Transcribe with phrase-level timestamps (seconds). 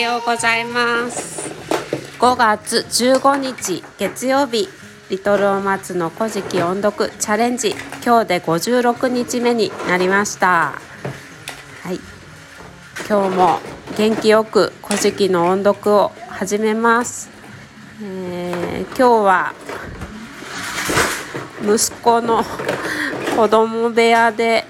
[0.00, 1.50] ようございます。
[2.18, 4.68] 5月15日月曜日
[5.10, 7.74] リトルお松の古事記音読チャレンジ
[8.04, 10.72] 今日で56日目になりました。
[11.82, 12.00] はい。
[13.08, 13.58] 今日も
[13.96, 17.28] 元気よく古事記の音読を始めます、
[18.00, 19.52] えー、今日は
[21.62, 22.44] 息子の
[23.36, 24.64] 子供部屋で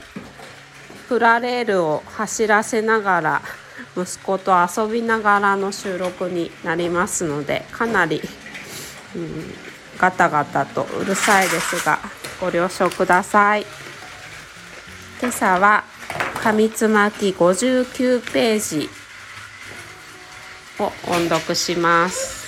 [1.08, 3.42] プラレールを走らせながら
[3.96, 8.20] 息子と遊びながらの収録になりますのでかなり、
[9.16, 9.54] うん、
[9.98, 11.98] ガタガタとうるさいですが
[12.40, 13.66] ご了承ください。
[15.20, 15.84] 今朝は
[16.42, 18.88] 紙つまき59ページ
[20.78, 22.40] を音読します。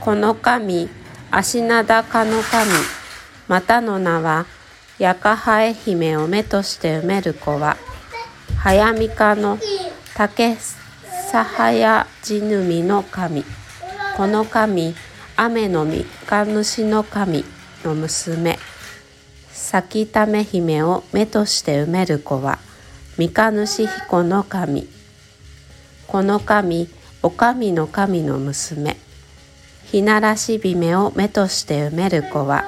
[0.00, 0.88] この紙
[1.30, 2.70] 足名高の神
[3.48, 4.46] またの名は
[4.98, 7.76] ヤカハエ姫を目として埋める子は
[8.58, 9.58] 早見かの
[10.14, 13.44] 竹サハヤジヌミの神。
[14.16, 14.94] この神
[15.36, 17.44] 雨の実か主の神
[17.82, 18.56] の娘。
[19.50, 22.60] 咲ため姫を目として埋める子は
[23.18, 24.88] 三日主彦の神。
[26.06, 26.88] この神
[27.20, 28.96] お神の神の娘。
[29.86, 32.64] ひならし姫を目として埋める子は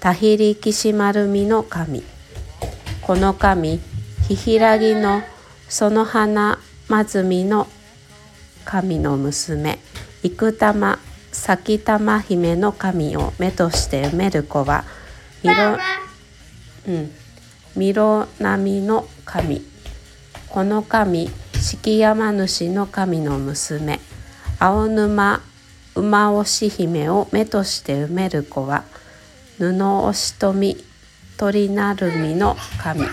[0.00, 2.04] たひりきし丸みの神。
[3.02, 3.80] この神
[4.28, 5.22] ひひらぎの
[5.68, 7.66] その花まずみの
[8.64, 9.80] 神の娘。
[10.22, 10.98] 生玉
[11.32, 14.84] 咲玉姫の神を目として埋める子は
[15.42, 15.78] みろ、
[16.86, 17.10] うん、
[17.76, 19.62] みろなみの神。
[20.48, 21.28] この神
[21.60, 23.98] 敷山主の神の娘。
[24.60, 25.40] 青沼
[25.96, 28.84] 馬押し姫を目として埋める子は
[29.58, 30.76] 布押しとみ
[31.36, 33.04] 鳥なるみの神。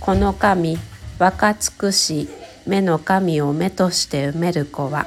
[0.00, 0.78] この神
[1.18, 2.28] 若尽くし
[2.66, 5.06] 目の神を目として埋める子は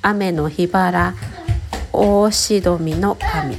[0.00, 1.14] 雨の日原
[1.92, 3.56] 大しどみの神。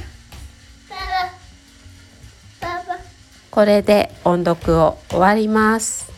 [3.50, 6.10] これで音読を終わります。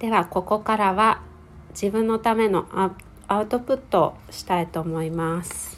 [0.00, 1.20] ではここからは
[1.70, 2.66] 自分のための
[3.30, 5.76] アウトプットしたいと思います。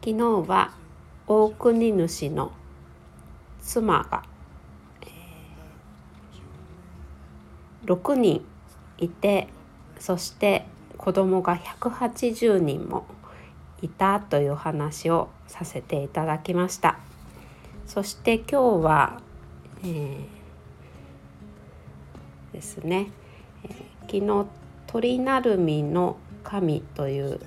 [0.00, 0.74] 昨日は
[1.26, 2.52] 大国主の
[3.60, 4.22] 妻が、
[7.84, 8.44] 6人
[8.98, 9.48] いて
[9.98, 10.64] そして
[10.96, 13.06] 子供が180人も
[13.82, 17.00] いたという話をさせていただきました。
[17.86, 19.20] そして今日は、
[19.82, 20.37] えー
[22.52, 23.10] ですね、
[23.64, 24.46] えー、昨日
[24.86, 27.40] 鳥なるみの神という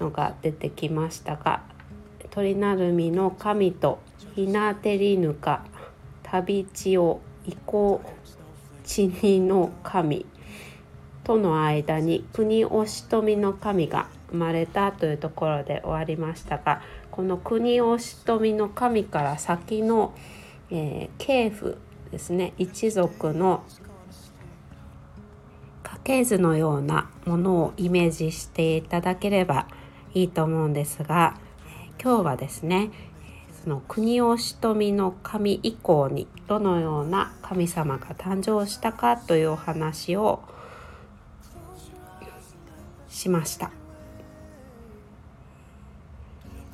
[0.00, 1.62] のが出てきましたが
[2.30, 3.98] 鳥なるみの神と
[4.34, 5.64] ひなてりぬか
[6.22, 8.00] 旅地を移行
[8.84, 10.26] 地にの神
[11.24, 20.14] との間に国おしとみの神が生まれたというところで終わりましたがこの国おしとみの神から先の、
[20.70, 21.78] えー、系譜
[22.10, 23.62] ですね一族の
[25.82, 29.66] 家系図のようなものをイメージしていただければ
[30.14, 31.38] いいと思うんですが
[32.02, 32.90] 今日はですね
[33.62, 40.40] その国をしとみの神以降にどのような神様が誕生したかというお話を
[43.08, 43.72] しました。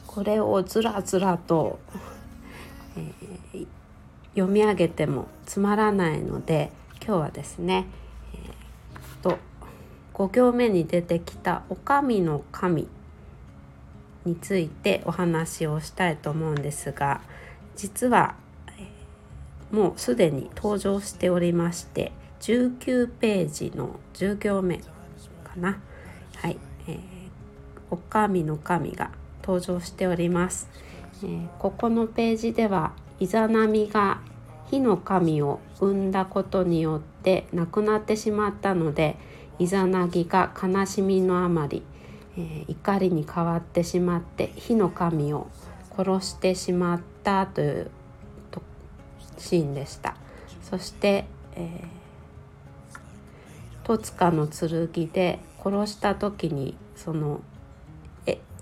[0.07, 1.81] これをずらずらと、
[2.97, 3.44] えー、
[4.35, 6.71] 読み上げてもつまらないので
[7.05, 7.87] 今日はですね、
[8.35, 9.39] えー、と
[10.13, 12.89] 5行目に出てきた「お上の神」
[14.27, 17.21] についてお話をしたいと思うんですが
[17.77, 18.35] 実は、
[18.79, 24.85] えー、もうすでに登場しておりまして19ページの10行目か
[25.57, 25.79] な。
[26.37, 26.99] はい、えー、
[27.91, 29.11] お上の神が
[29.43, 30.69] 登場しております。
[31.23, 34.21] えー、ここのページではイザナミが
[34.71, 39.17] 火の神を生んだことによって亡くなってしまったので
[39.59, 41.83] イザナギが悲しみのあまり、
[42.37, 45.49] えー、怒りに変わってしまって火の神を
[45.97, 47.91] 殺してしまったという
[49.39, 50.17] シーンでした。
[50.63, 57.41] そして、えー、戸塚の剣で殺した時にその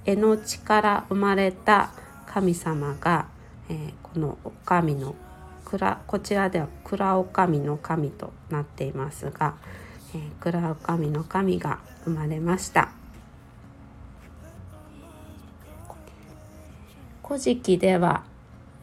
[0.04, 1.92] 絵の血から生まれた
[2.26, 3.28] 神様が
[3.68, 5.14] えー、この神の
[6.06, 9.54] こちらでは蔵女将の神となっていますが、
[10.14, 12.90] えー、蔵神の神が生まれました。
[17.24, 18.24] 古事記では、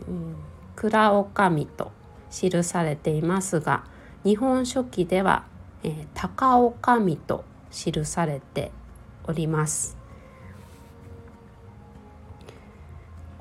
[0.07, 0.35] うん、
[0.75, 1.91] 蔵お神と
[2.31, 3.83] 記されていますが
[4.23, 5.43] 日本書紀では、
[5.83, 8.71] えー、高お神と記されて
[9.25, 9.97] おります。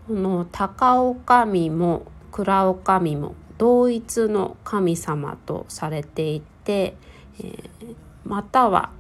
[0.07, 6.97] この高お神も蔵お神も同一の神様とされていて、
[7.41, 8.91] えー、または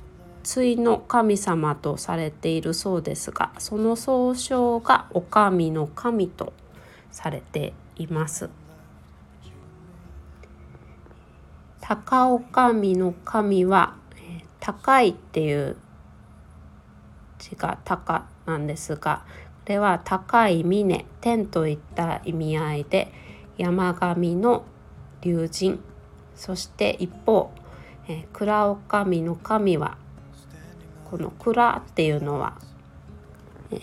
[0.43, 6.53] 対の神様とされているそうですがその総称がお神の神と
[7.11, 8.49] されています。
[11.81, 13.97] 高お神の神は
[14.61, 15.77] 高いっていう
[17.39, 19.25] 字が高なんですが
[19.69, 23.13] れは高い峰天といった意味合いで
[23.57, 24.65] 山神の
[25.21, 25.79] 龍神
[26.35, 27.51] そして一方、
[28.09, 29.99] えー、蔵お神の神は
[31.11, 32.59] この蔵っていうのは、
[33.71, 33.77] え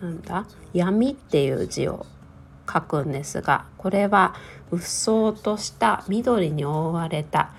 [0.00, 0.46] ー、なんだ？
[0.72, 2.04] 闇っていう字を
[2.70, 4.34] 書くんですがこれは
[4.70, 7.52] うっそうとした緑に覆われた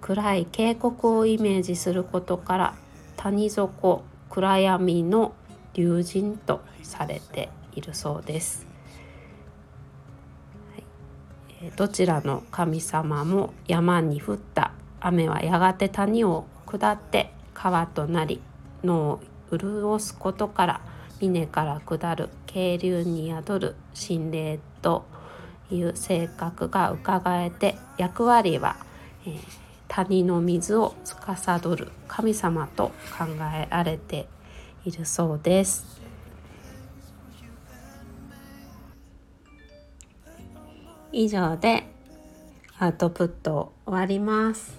[0.00, 2.74] 暗い渓谷をイメージすることから
[3.16, 5.34] 谷底暗闇の
[5.74, 8.66] 龍神とされているそうです。
[11.76, 18.40] どちらの神様も山に降った雨はやがて谷を下って川となり
[18.82, 19.20] 野を
[19.50, 20.80] 潤すことから
[21.20, 25.04] 峰から下る渓流に宿る心霊と
[25.70, 28.76] いう性格がうかがえて役割は、
[29.24, 29.38] えー、
[29.88, 34.26] 谷の水を司る神様と考えられて
[34.84, 36.00] いるそうです。
[41.12, 41.84] 以上で
[42.78, 44.76] アウトプット終わります。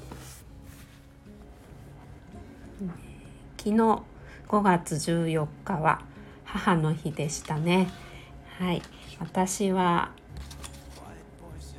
[3.58, 3.78] 昨日
[4.50, 6.02] 5月14日は
[6.44, 7.90] 母の日でしたね。
[8.60, 8.82] はい。
[9.20, 10.12] 私は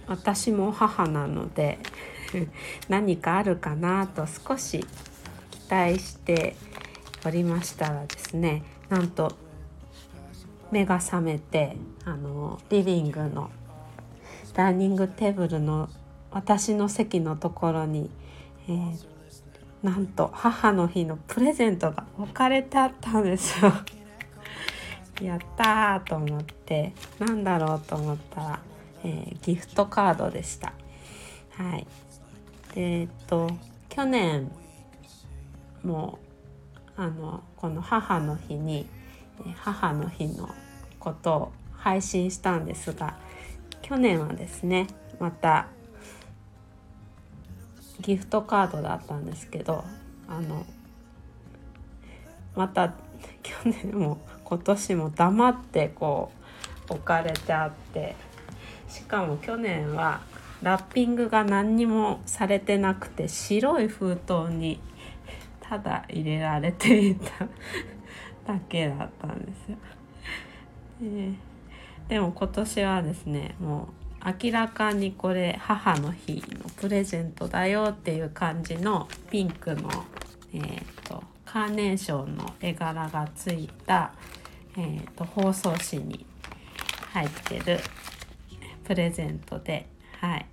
[0.06, 1.79] 私も母なので
[2.88, 4.87] 何かあるかなと少し
[5.50, 6.56] 期待して
[7.25, 9.35] おりましたらですねなんと
[10.71, 13.50] 目が覚めてあのリビングの
[14.53, 15.88] ダイニングテーブルの
[16.31, 18.11] 私の席のところに、
[18.69, 18.97] えー、
[19.82, 23.73] なんと母の日のプレゼントが置かれてあったんですよ。
[25.23, 28.59] やったーと思ってなんだろうと思ったら、
[29.05, 30.73] えー、ギフトカードでした。
[31.50, 31.87] はい、
[32.75, 33.49] でえっと
[33.88, 34.50] 去年
[35.85, 36.19] も
[36.96, 38.87] あのこの母の日に
[39.56, 40.49] 母の日の
[40.99, 43.19] ことを配信したんですが
[43.82, 44.87] 去年はですね
[45.19, 45.67] また
[48.00, 49.85] ギフトカードだったんですけど
[50.29, 50.64] あの
[52.55, 52.94] また
[53.43, 56.31] 去年も今年も黙ってこ
[56.88, 58.14] う置かれてあって
[58.88, 60.20] しかも去年は
[60.62, 64.81] ラッピングが何にもされてなくて白い封筒に
[65.75, 67.49] ただ入れられていた
[68.47, 69.79] だけだったんですよ。
[72.09, 73.88] でも今年はですねも
[74.21, 79.90] う明らかにこれ母の日のプレゼントだよっていう感じのピンクの、
[80.52, 84.12] えーと、カーネーションの絵柄がついた、
[84.76, 86.25] えーと、包装紙に
[87.12, 87.81] 入ってる
[88.85, 89.88] プレゼントで
[90.21, 90.47] はい、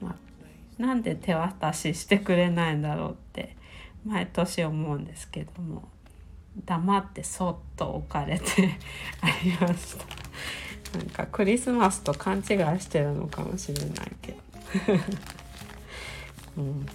[0.00, 3.59] まあ、なんで手渡ししてくれないんだろうって
[4.06, 5.88] 毎年思うんですけども
[6.64, 8.78] 黙ってそっと置かれて
[9.20, 10.04] ありました。
[10.98, 12.44] なんかクリスマスと勘違い
[12.80, 14.38] してるのかもしれないけど、
[16.58, 16.86] うん。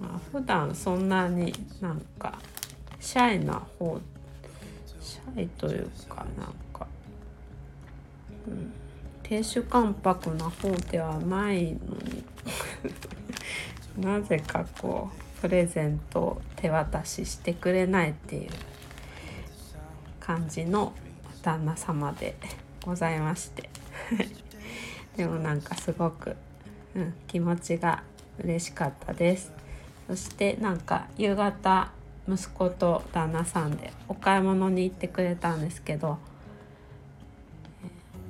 [0.00, 2.38] まあ、普段そんなになんか
[3.00, 4.00] シャイな方
[5.00, 6.86] シャイというかなんか、
[8.46, 8.72] うん、
[9.22, 12.24] 亭主関白な方ではないのに。
[13.98, 18.50] なぜかこうプレゼントを手渡ししてくれないっていう
[20.20, 20.92] 感じの
[21.42, 22.36] 旦那様で
[22.84, 23.70] ございまして。
[25.16, 26.36] でもなんかすごく、
[26.94, 28.02] うん、気持ちが
[28.38, 29.52] 嬉しかったです。
[30.08, 31.90] そしてなんか夕方
[32.28, 36.18] 息子と旦那さんでお買い物に行ってくれたんですけど、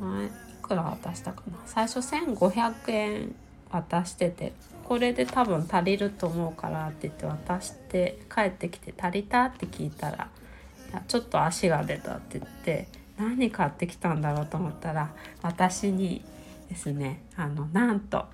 [0.01, 0.31] えー、い
[0.63, 1.59] くら渡したかな？
[1.67, 3.35] 最初1500円
[3.71, 4.53] 渡してて。
[4.87, 10.29] これで多分足りると思うからって言って渡して帰ってきて足りたって聞いたら
[10.91, 12.87] 「いやちょっと足が出た」って言って
[13.19, 15.11] 何買ってきたんだろうと思ったら
[15.43, 16.25] 私に
[16.69, 18.27] ですねあのなんと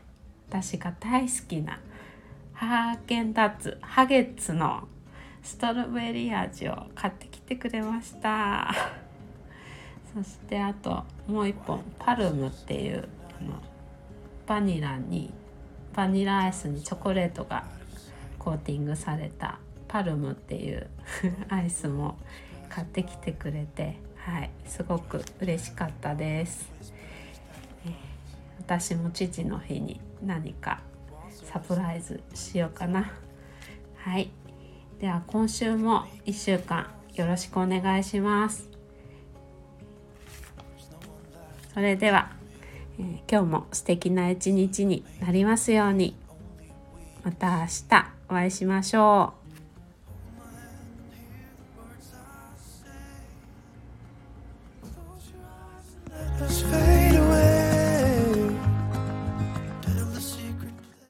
[0.50, 1.80] 私が大好きな
[2.52, 4.86] ハーゲンダッツハゲッツの
[5.42, 8.74] ストロベリー味を買ってきてくれました。
[10.14, 13.08] そしてあともう一本パルムっていう
[13.40, 13.54] あの
[14.46, 15.32] バニラに
[15.94, 17.64] バニラアイスにチョコレートが
[18.38, 19.58] コーティングされた
[19.88, 20.88] パルムっていう
[21.48, 22.16] アイスも
[22.68, 26.70] 買ってきてくれてはいすごく嬉しかったです、
[28.58, 30.80] 私も父の日に何か
[31.44, 33.12] サプライズしようかな。
[33.96, 34.30] はい。
[35.00, 38.70] では今週も1週間よろしくお願いします。
[41.74, 42.30] それでは、
[43.02, 46.14] えー、今日も素敵な一日になりますように。
[47.24, 49.41] また明日お会いしましょう。